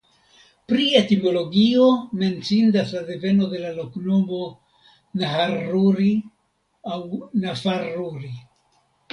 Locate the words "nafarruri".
7.45-8.37